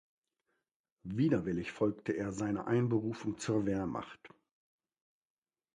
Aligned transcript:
Widerwillig 1.03 1.71
folgte 1.71 2.13
er 2.13 2.31
seiner 2.31 2.65
Einberufung 2.65 3.37
zur 3.37 3.67
Wehrmacht. 3.67 4.33